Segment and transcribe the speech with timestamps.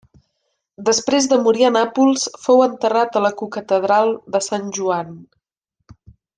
[0.87, 5.17] Després de morir a Nàpols fou enterrat a la cocatedral de Sant Joan.